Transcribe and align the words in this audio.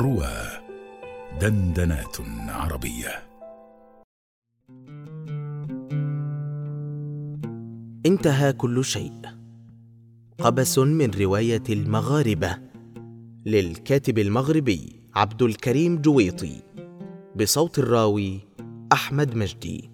روى 0.00 0.32
دندنات 1.40 2.16
عربية. 2.48 3.22
انتهى 8.06 8.52
كل 8.52 8.84
شيء. 8.84 9.20
قبس 10.38 10.78
من 10.78 11.10
رواية 11.10 11.62
المغاربة 11.70 12.58
للكاتب 13.46 14.18
المغربي 14.18 15.02
عبد 15.14 15.42
الكريم 15.42 16.00
جويطي 16.00 16.62
بصوت 17.36 17.78
الراوي 17.78 18.40
أحمد 18.92 19.34
مجدي. 19.34 19.90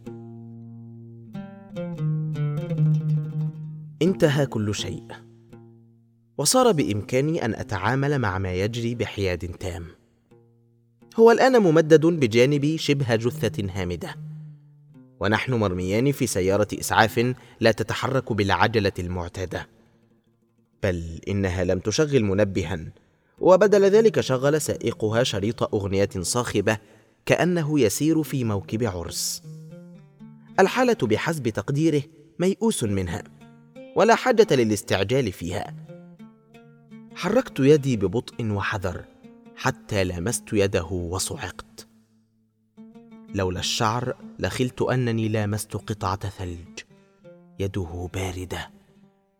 انتهى 4.03 4.47
كل 4.47 4.75
شيء. 4.75 5.26
وصار 6.39 6.73
بإمكاني 6.73 7.45
أن 7.45 7.55
أتعامل 7.55 8.19
مع 8.19 8.39
ما 8.39 8.53
يجري 8.53 8.95
بحياد 8.95 9.39
تام. 9.39 9.87
هو 11.17 11.31
الآن 11.31 11.63
ممدد 11.63 12.07
بجانبي 12.07 12.79
شبه 12.79 13.17
جثة 13.17 13.67
هامدة. 13.75 14.17
ونحن 15.21 15.55
مرميان 15.55 16.13
في 16.13 16.27
سيارة 16.27 16.69
إسعاف 16.81 17.35
لا 17.61 17.73
تتحرك 17.73 18.33
بالعجلة 18.33 18.93
المعتادة. 18.99 19.69
بل 20.83 21.21
إنها 21.29 21.65
لم 21.65 21.79
تشغل 21.79 22.25
منبها. 22.25 22.81
وبدل 23.39 23.85
ذلك 23.85 24.21
شغل 24.21 24.61
سائقها 24.61 25.23
شريط 25.23 25.63
أغنية 25.75 26.11
صاخبة 26.21 26.79
كأنه 27.27 27.81
يسير 27.81 28.23
في 28.23 28.45
موكب 28.45 28.85
عرس. 28.85 29.43
الحالة 30.61 30.99
بحسب 31.03 31.49
تقديره 31.49 32.03
ميؤوس 32.39 32.85
منها. 32.85 33.25
ولا 33.97 34.15
حاجة 34.15 34.47
للاستعجال 34.51 35.33
فيها. 35.33 35.75
حركت 37.17 37.61
يدي 37.61 37.97
ببطء 37.97 38.51
وحذر 38.51 39.05
حتى 39.57 40.05
لمست 40.05 40.45
يده 40.53 40.85
وصعقت. 40.85 41.89
لولا 43.35 43.61
الشعر 43.61 44.17
لخلت 44.39 44.83
أنني 44.83 45.29
لامست 45.29 45.77
قطعة 45.77 46.29
ثلج. 46.29 46.81
يده 47.59 48.09
باردة 48.15 48.71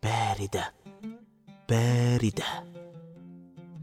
باردة 0.03 0.73
باردة. 1.69 2.63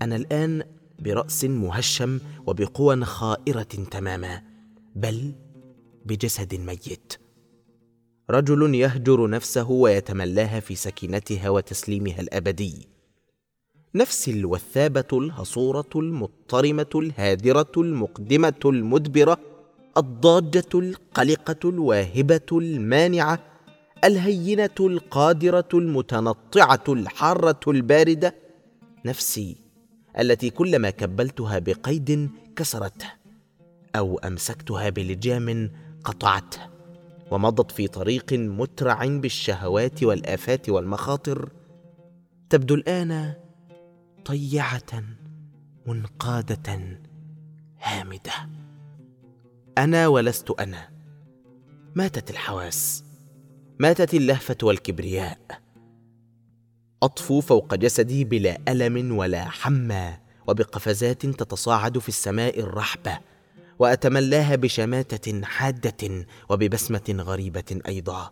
أنا 0.02 0.16
الآن 0.16 0.64
برأس 0.98 1.44
مهشم 1.44 2.20
وبقوى 2.46 3.04
خائرة 3.04 3.62
تماما 3.62 4.42
بل 4.94 5.34
بجسد 6.04 6.54
ميت. 6.54 7.12
رجل 8.30 8.74
يهجر 8.74 9.30
نفسه 9.30 9.70
ويتملاها 9.70 10.60
في 10.60 10.74
سكينتها 10.74 11.48
وتسليمها 11.48 12.20
الأبدي. 12.20 12.93
نفسي 13.96 14.30
الوثابة 14.30 15.04
الهصورة 15.12 15.88
المضطرمة 15.96 16.86
الهادرة 16.94 17.72
المقدمة 17.76 18.60
المدبرة 18.64 19.38
الضاجه 19.96 20.68
القلقة 20.74 21.68
الواهبة 21.70 22.46
المانعة 22.52 23.38
الهينة 24.04 24.70
القادرة 24.80 25.68
المتنطعة 25.74 26.84
الحارة 26.88 27.60
الباردة 27.68 28.34
نفسي 29.04 29.56
التي 30.18 30.50
كلما 30.50 30.90
كبلتها 30.90 31.58
بقيد 31.58 32.30
كسرته 32.56 33.12
أو 33.96 34.18
أمسكتها 34.18 34.88
بلجام 34.88 35.70
قطعته 36.04 36.60
ومضت 37.30 37.72
في 37.72 37.88
طريق 37.88 38.32
مترع 38.32 39.06
بالشهوات 39.06 40.02
والآفات 40.02 40.68
والمخاطر 40.68 41.48
تبدو 42.50 42.74
الآن 42.74 43.34
طيعه 44.24 45.04
منقادة 45.86 46.98
هامدة. 47.82 48.32
أنا 49.78 50.08
ولست 50.08 50.50
أنا. 50.50 50.88
ماتت 51.94 52.30
الحواس. 52.30 53.04
ماتت 53.80 54.14
اللهفة 54.14 54.56
والكبرياء. 54.62 55.38
أطفو 57.02 57.40
فوق 57.40 57.74
جسدي 57.74 58.24
بلا 58.24 58.58
ألم 58.68 59.16
ولا 59.16 59.44
حمى 59.44 60.16
وبقفزات 60.48 61.26
تتصاعد 61.26 61.98
في 61.98 62.08
السماء 62.08 62.60
الرحبة 62.60 63.18
وأتملاها 63.78 64.56
بشماتة 64.56 65.42
حادة 65.42 66.26
وببسمة 66.50 67.16
غريبة 67.18 67.80
أيضا. 67.86 68.30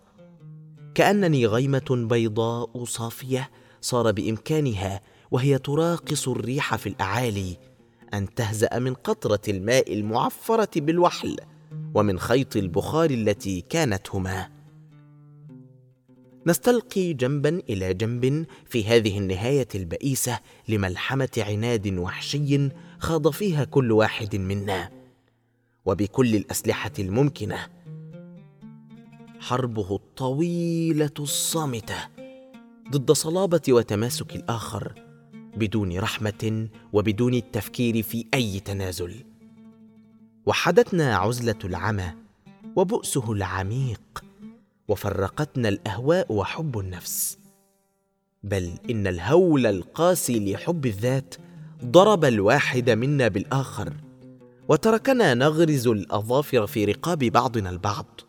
كأنني 0.95 1.47
غيمة 1.47 2.07
بيضاء 2.11 2.85
صافية 2.85 3.51
صار 3.83 4.13
بإمكانها 4.13 5.01
وهي 5.31 5.59
تراقص 5.59 6.29
الريح 6.29 6.77
في 6.77 6.89
الأعالي 6.89 7.57
أن 8.15 8.35
تهزأ 8.35 8.79
من 8.79 8.95
قطرة 8.95 9.41
الماء 9.49 9.95
المعفرة 9.95 10.81
بالوحل 10.81 11.37
ومن 11.95 12.19
خيط 12.19 12.57
البخار 12.57 13.11
التي 13.11 13.61
كانت 13.61 14.11
هما 14.11 14.49
نستلقي 16.47 17.13
جنبا 17.13 17.63
إلى 17.69 17.95
جنب 17.95 18.47
في 18.67 18.85
هذه 18.85 19.19
النهاية 19.19 19.69
البئيسة 19.75 20.41
لملحمة 20.69 21.29
عناد 21.39 21.99
وحشي 21.99 22.69
خاض 22.99 23.29
فيها 23.29 23.65
كل 23.65 23.93
واحد 23.93 24.37
منا. 24.37 24.91
وبكل 25.85 26.37
الأسلحة 26.37 26.93
الممكنة 26.99 27.59
حربه 29.41 29.95
الطويلة 29.95 31.11
الصامتة. 31.19 32.12
ضد 32.91 33.13
صلابة 33.13 33.61
وتماسك 33.69 34.37
الآخر 34.37 34.93
بدون 35.57 35.99
رحمة 35.99 36.69
وبدون 36.93 37.35
التفكير 37.35 38.03
في 38.03 38.27
أي 38.35 38.61
تنازل. 38.61 39.25
وحدتنا 40.47 41.17
عزلة 41.17 41.59
العمى 41.65 42.15
وبؤسه 42.77 43.33
العميق 43.33 44.25
وفرقتنا 44.89 45.69
الأهواء 45.69 46.33
وحب 46.33 46.79
النفس. 46.79 47.39
بل 48.43 48.71
إن 48.91 49.07
الهول 49.07 49.67
القاسي 49.67 50.53
لحب 50.53 50.87
الذات 50.87 51.35
ضرب 51.85 52.25
الواحد 52.25 52.91
منا 52.91 53.29
بالآخر 53.29 53.93
وتركنا 54.69 55.35
نغرز 55.35 55.89
الأظافر 55.89 56.67
في 56.67 56.85
رقاب 56.85 57.19
بعضنا 57.19 57.71
البعض. 57.71 58.21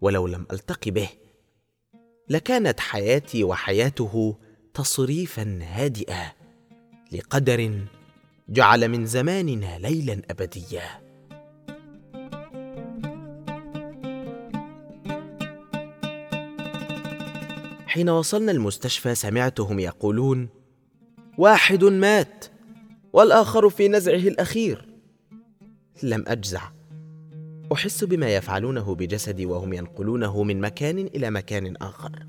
ولو 0.00 0.26
لم 0.26 0.46
التق 0.52 0.88
به 0.88 1.08
لكانت 2.28 2.80
حياتي 2.80 3.44
وحياته 3.44 4.36
تصريفا 4.74 5.58
هادئا 5.62 6.32
لقدر 7.12 7.80
جعل 8.48 8.88
من 8.88 9.06
زماننا 9.06 9.78
ليلا 9.78 10.22
ابديا 10.30 11.04
حين 17.86 18.10
وصلنا 18.10 18.52
المستشفى 18.52 19.14
سمعتهم 19.14 19.78
يقولون 19.78 20.48
واحد 21.38 21.84
مات 21.84 22.44
والآخر 23.12 23.70
في 23.70 23.88
نزعه 23.88 24.14
الأخير. 24.14 24.88
لم 26.02 26.24
أجزع. 26.26 26.62
أحس 27.74 28.04
بما 28.04 28.34
يفعلونه 28.34 28.94
بجسدي 28.94 29.46
وهم 29.46 29.72
ينقلونه 29.72 30.42
من 30.42 30.60
مكان 30.60 30.98
إلى 30.98 31.30
مكان 31.30 31.76
آخر. 31.76 32.26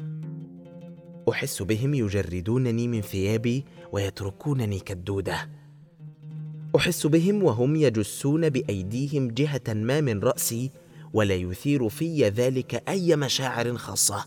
أحس 1.29 1.61
بهم 1.61 1.93
يجردونني 1.93 2.87
من 2.87 3.01
ثيابي 3.01 3.65
ويتركونني 3.91 4.79
كالدودة. 4.79 5.49
أحس 6.75 7.07
بهم 7.07 7.43
وهم 7.43 7.75
يجسون 7.75 8.49
بأيديهم 8.49 9.27
جهة 9.27 9.61
ما 9.67 10.01
من 10.01 10.19
رأسي 10.19 10.71
ولا 11.13 11.35
يثير 11.35 11.89
في 11.89 12.27
ذلك 12.27 12.89
أي 12.89 13.15
مشاعر 13.15 13.77
خاصة. 13.77 14.25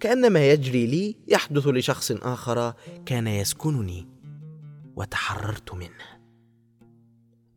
كان 0.00 0.32
ما 0.32 0.50
يجري 0.50 0.86
لي 0.86 1.16
يحدث 1.28 1.66
لشخص 1.66 2.12
آخر 2.12 2.74
كان 3.06 3.26
يسكنني 3.26 4.06
وتحررت 4.96 5.74
منه. 5.74 6.09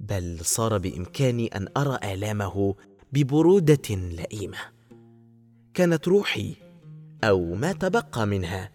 بل 0.09 0.39
صار 0.41 0.77
بإمكاني 0.77 1.47
أن 1.47 1.67
أرى 1.77 2.13
آلامه 2.13 2.75
ببرودة 3.13 3.89
لئيمة. 3.89 4.57
كانت 5.73 6.07
روحي 6.07 6.55
أو 7.23 7.53
ما 7.55 7.71
تبقى 7.71 8.27
منها 8.27 8.71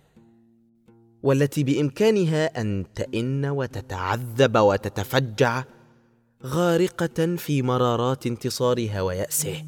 والتي 1.23 1.65
بإمكانها 1.65 2.61
أن 2.61 2.85
تئن 2.95 3.47
وتتعذب 3.47 4.59
وتتفجع 4.59 5.65
غارقة 6.45 7.37
في 7.37 7.63
مرارات 7.63 8.27
انتصارها 8.27 9.03
وياسه 9.03 9.65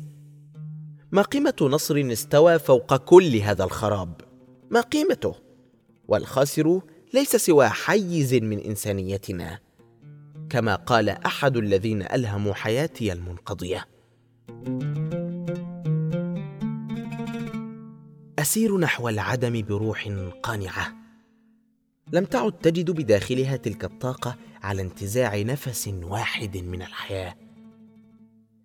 ما 1.13 1.23
قيمة 1.23 1.55
نصر 1.61 2.09
استوى 2.13 2.59
فوق 2.59 2.97
كل 2.97 3.37
هذا 3.37 3.65
الخراب؟ 3.65 4.21
ما 4.71 4.81
قيمته؟ 4.81 5.35
والخاسر 6.09 6.81
ليس 7.15 7.37
سوى 7.37 7.69
حيز 7.69 8.35
من 8.35 8.59
إنسانيتنا. 8.59 9.70
كما 10.51 10.75
قال 10.75 11.09
أحد 11.09 11.57
الذين 11.57 12.03
ألهموا 12.03 12.55
حياتي 12.55 13.13
المنقضية. 13.13 13.87
أسير 18.39 18.79
نحو 18.79 19.09
العدم 19.09 19.63
بروح 19.63 20.09
قانعة. 20.43 20.95
لم 22.13 22.25
تعد 22.25 22.53
تجد 22.53 22.91
بداخلها 22.91 23.57
تلك 23.57 23.85
الطاقة 23.85 24.37
على 24.63 24.83
انتزاع 24.83 25.41
نفس 25.43 25.91
واحد 26.03 26.57
من 26.57 26.83
الحياة. 26.83 27.35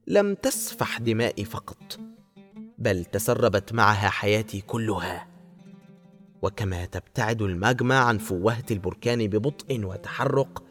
لم 0.08 0.34
تسفح 0.34 0.98
دمائي 0.98 1.46
فقط 1.46 2.00
بل 2.78 3.06
تسربت 3.06 3.74
معها 3.74 4.10
حياتي 4.10 4.62
كلها. 4.62 5.28
وكما 6.42 6.86
تبتعد 6.86 7.42
الماجما 7.42 8.00
عن 8.00 8.18
فوهة 8.18 8.66
البركان 8.72 9.28
ببطء 9.28 9.86
وتحرق 9.86 10.65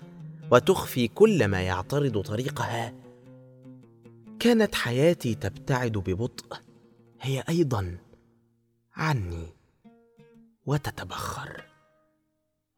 وتخفي 0.50 1.08
كل 1.08 1.48
ما 1.48 1.62
يعترض 1.62 2.20
طريقها. 2.20 2.94
كانت 4.40 4.74
حياتي 4.74 5.34
تبتعد 5.34 5.92
ببطء 5.92 6.56
هي 7.20 7.44
أيضا 7.48 7.98
عني 8.96 9.46
وتتبخر. 10.66 11.64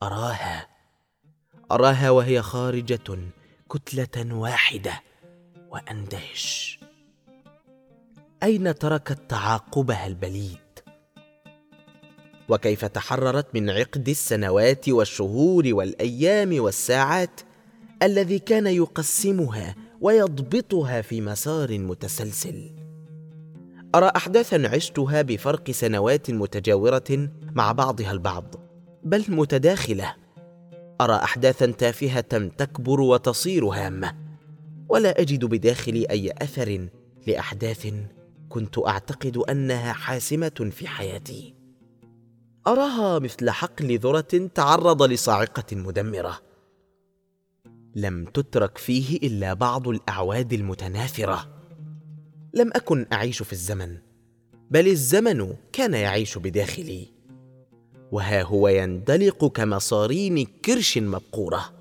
أراها 0.03 0.69
أراها 1.71 2.11
وهي 2.11 2.43
خارجة 2.43 3.19
كتلة 3.71 4.35
واحدة 4.35 5.01
وأندهش. 5.71 6.79
أين 8.43 8.75
تركت 8.75 9.31
تعاقبها 9.31 10.07
البليد؟ 10.07 10.59
وكيف 12.49 12.85
تحررت 12.85 13.55
من 13.55 13.71
عقد 13.71 14.09
السنوات 14.09 14.89
والشهور 14.89 15.65
والأيام 15.67 16.61
والساعات؟ 16.61 17.41
الذي 18.03 18.39
كان 18.39 18.67
يقسمها 18.67 19.75
ويضبطها 20.01 21.03
في 21.03 21.21
مسار 21.21 21.79
متسلسل. 21.79 22.71
أرى 23.95 24.11
احداثا 24.17 24.63
عشتها 24.75 25.23
بفرق 25.23 25.71
سنوات 25.71 26.31
متجاورة 26.31 27.29
مع 27.55 27.73
بعضها 27.73 28.13
البعض 28.13 28.55
بل 29.05 29.25
متداخلة. 29.29 30.15
أرى 31.01 31.15
احداثا 31.15 31.67
تافهة 31.67 32.49
تكبر 32.59 33.01
وتصير 33.01 33.65
هامة 33.65 34.15
ولا 34.89 35.21
أجد 35.21 35.45
بداخلي 35.45 36.05
أي 36.11 36.33
أثر 36.43 36.89
لأحداث 37.27 37.87
كنت 38.49 38.79
أعتقد 38.79 39.37
أنها 39.37 39.93
حاسمة 39.93 40.71
في 40.71 40.89
حياتي. 40.89 41.55
أراها 42.67 43.19
مثل 43.19 43.51
حقل 43.51 43.99
ذرة 43.99 44.49
تعرض 44.55 45.03
لصاعقة 45.03 45.77
مدمرة. 45.77 46.46
لم 47.97 48.25
تترك 48.25 48.79
فيه 48.79 49.17
إلا 49.17 49.55
بعض 49.55 49.89
الأعواد 49.89 50.53
المتناثره 50.53 51.49
لم 52.55 52.71
أكن 52.75 53.07
أعيش 53.13 53.43
في 53.43 53.53
الزمن 53.53 53.99
بل 54.71 54.89
الزمن 54.89 55.55
كان 55.73 55.95
يعيش 55.95 56.39
بداخلي. 56.39 57.09
وها 58.13 58.43
هو 58.43 58.69
يندلق 58.69 59.45
كمصارين 59.45 60.45
كرش 60.45 60.99
مبقورة. 60.99 61.73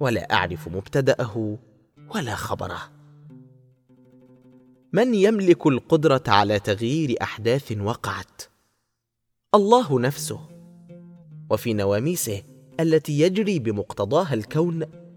ولا 0.00 0.32
أعرف 0.34 0.68
مبتدأه 0.68 1.58
ولا 2.14 2.34
خبره. 2.34 2.80
من 4.92 5.14
يملك 5.14 5.66
القدرة 5.66 6.22
على 6.28 6.60
تغيير 6.60 7.14
أحداث 7.22 7.72
وقعت؟ 7.72 8.42
الله 9.54 10.00
نفسه. 10.00 10.40
وفي 11.50 11.74
نواميسه 11.74 12.42
التي 12.80 13.20
يجري 13.20 13.58
بمقتضاها 13.58 14.34
الكون 14.34 15.07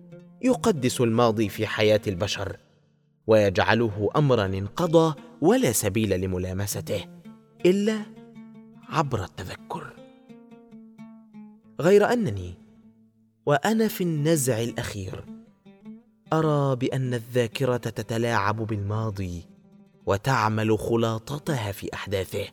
يقدس 0.44 1.02
الماضي 1.02 1.50
في 1.50 1.68
حياة 1.68 2.02
البشر 2.08 2.58
ويجعله 3.28 4.10
امرا 4.16 4.46
انقضى 4.46 5.16
ولا 5.42 5.72
سبيل 5.72 6.22
لملامسته 6.22 7.06
إلا 7.66 8.02
عبر 8.90 9.24
التذكر. 9.24 9.94
غير 11.82 12.14
أنني 12.14 12.54
وأنا 13.46 13.88
في 13.88 14.04
النزع 14.04 14.62
الأخير 14.62 15.26
أرى 16.34 16.76
بأن 16.76 17.14
الذاكرة 17.14 17.78
تتلاعب 17.78 18.56
بالماضي 18.56 19.46
وتعمل 20.06 20.80
خلاطتها 20.80 21.72
في 21.72 21.94
أحداثه 21.94 22.48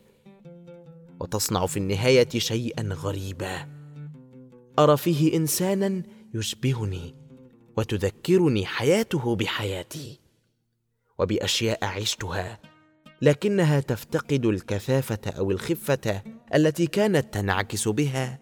وتصنع 1.19 1.65
في 1.65 1.77
النهاية 1.77 2.29
شيئا 2.29 2.93
غريبا. 2.93 3.67
أرى 4.79 4.97
فيه 4.97 5.37
انسانا 5.37 6.03
يشبهني 6.33 7.15
وتذكرني 7.79 8.65
حياته 8.65 9.35
بحياتي 9.35 10.19
وبأشياء 11.19 11.85
عشتها 11.85 12.59
لكنها 13.21 13.79
تفتقد 13.79 14.45
الكثافة 14.45 15.31
أو 15.37 15.51
الخفة 15.51 16.23
التي 16.55 16.87
كانت 16.87 17.33
تنعكس 17.33 17.87
بها 17.87 18.39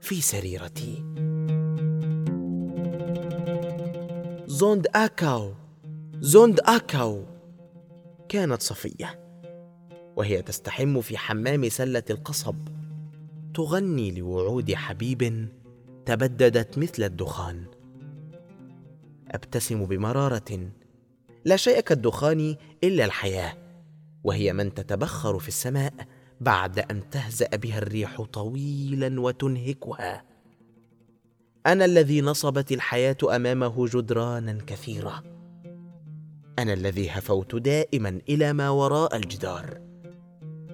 في 0.00 0.20
سريرتي. 0.20 1.04
زوند 4.46 4.86
أكاو 4.94 5.54
زوند 6.20 6.60
أكاو 6.60 7.24
كانت 8.28 8.62
صفية 8.62 9.20
وهي 10.16 10.42
تستحم 10.42 11.00
في 11.00 11.18
حمام 11.18 11.68
سلة 11.68 12.02
القصب 12.10 12.56
تغني 13.54 14.10
لوعود 14.10 14.74
حبيب 14.74 15.48
تبددت 16.06 16.78
مثل 16.78 17.02
الدخان. 17.02 17.81
أبتسم 19.34 19.86
بمرارة. 19.86 20.70
لا 21.44 21.56
شيء 21.56 21.80
كالدخان 21.80 22.56
إلا 22.84 23.04
الحياة 23.04 23.54
وهي 24.24 24.52
من 24.52 24.74
تتبخر 24.74 25.38
في 25.38 25.48
السماء 25.48 25.94
بعد 26.40 26.78
أن 26.78 27.10
تهزأ 27.10 27.48
بها 27.56 27.78
الريح 27.78 28.22
طويلا 28.22 29.20
وتنهكها. 29.20 30.24
أنا 31.66 31.84
الذي 31.84 32.20
نصبت 32.20 32.72
الحياة 32.72 33.16
أمامه 33.36 33.86
جدرانا 33.86 34.58
كثيرة. 34.66 35.22
أنا 36.58 36.72
الذي 36.72 37.10
هفوت 37.10 37.54
دائما 37.54 38.20
إلى 38.28 38.52
ما 38.52 38.70
وراء 38.70 39.16
الجدار. 39.16 39.80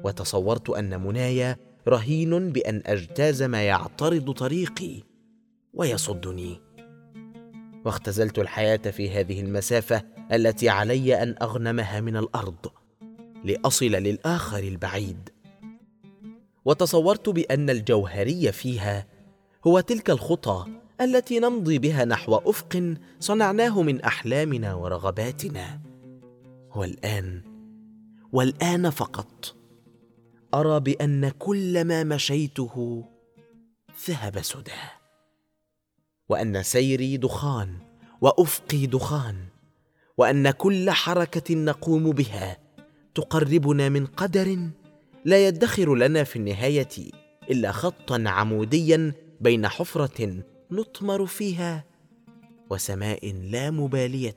وتصورت 0.04 0.70
أن 0.70 1.00
مناي 1.00 1.56
رهين 1.88 2.52
بأن 2.52 2.82
أجتاز 2.86 3.42
ما 3.42 3.62
يعترض 3.62 4.30
طريقي 4.30 5.02
ويصدني. 5.74 6.67
واختزلت 7.84 8.38
الحياة 8.38 8.76
في 8.76 9.10
هذه 9.10 9.40
المسافة 9.40 10.02
التي 10.32 10.68
علي 10.68 11.22
أن 11.22 11.34
أغنمها 11.42 12.00
من 12.00 12.16
الأرض 12.16 12.66
لأصل 13.44 13.86
للآخر 13.86 14.58
البعيد. 14.58 15.30
وتصورت 16.64 17.28
بأن 17.28 17.70
الجوهري 17.70 18.52
فيها 18.52 19.06
هو 19.66 19.80
تلك 19.80 20.10
الخطى 20.10 20.66
التي 21.00 21.38
نمضي 21.38 21.78
بها 21.78 22.04
نحو 22.04 22.36
أفق 22.36 22.94
صنعناه 23.20 23.82
من 23.82 24.00
أحلامنا 24.00 24.74
ورغباتنا. 24.74 25.80
والآن 26.76 27.42
والآن 28.32 28.90
فقط 28.90 29.56
أرى 30.54 30.80
بأن 30.80 31.28
كل 31.28 31.84
ما 31.84 32.04
مشيته 32.04 33.04
ذهب 34.08 34.42
سدى. 34.42 34.97
وأن 36.28 36.62
سيري 36.62 37.16
دخان 37.16 37.78
وأفقي 38.20 38.86
دخان 38.86 39.36
وأن 40.16 40.50
كل 40.50 40.90
حركة 40.90 41.54
نقوم 41.54 42.10
بها 42.10 42.58
تقربنا 43.14 43.88
من 43.88 44.06
قدر 44.06 44.70
لا 45.24 45.48
يدخر 45.48 45.94
لنا 45.94 46.24
في 46.24 46.36
النهاية 46.36 46.88
إلا 47.50 47.72
خطا 47.72 48.24
عموديا 48.26 49.12
بين 49.40 49.68
حفرة 49.68 50.42
نطمر 50.70 51.26
فيها 51.26 51.84
وسماء 52.70 53.32
لا 53.32 53.70
مبالية 53.70 54.36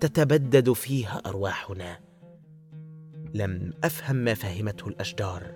تتبدد 0.00 0.72
فيها 0.72 1.22
أرواحنا. 1.26 2.00
لم 3.34 3.72
أفهم 3.84 4.16
ما 4.16 4.34
فهمته 4.34 4.88
الأشجار 4.88 5.54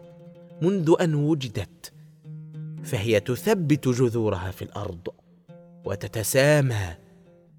منذ 0.63 0.95
أن 1.01 1.15
وجدت 1.15 1.93
فهي 2.83 3.21
تثبت 3.21 3.89
جذورها 3.89 4.51
في 4.51 4.63
الأرض. 4.63 5.09
وتتسامى 5.85 6.95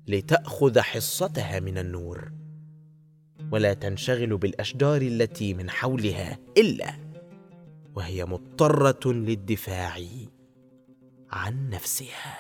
لتأخذ 0.08 0.80
حصتها 0.80 1.60
من 1.60 1.78
النور. 1.78 2.32
ولا 3.52 3.74
تنشغل 3.74 4.38
بالأشجار 4.38 5.02
التي 5.02 5.54
من 5.54 5.70
حولها 5.70 6.38
إلا 6.58 6.94
وهي 7.96 8.26
مضطرة 8.26 9.14
للدفاع 9.14 10.00
عن 11.32 11.70
نفسها. 11.70 12.38